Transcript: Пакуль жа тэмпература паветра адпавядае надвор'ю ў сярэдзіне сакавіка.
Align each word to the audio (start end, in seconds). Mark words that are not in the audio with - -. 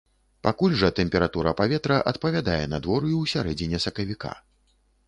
Пакуль 0.45 0.77
жа 0.83 0.89
тэмпература 0.99 1.53
паветра 1.61 2.01
адпавядае 2.13 2.59
надвор'ю 2.73 3.15
ў 3.23 3.25
сярэдзіне 3.35 3.87
сакавіка. 3.87 4.39